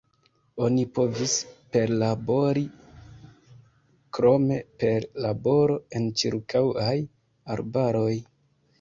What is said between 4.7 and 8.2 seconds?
per laboro en ĉirkaŭaj arbaroj.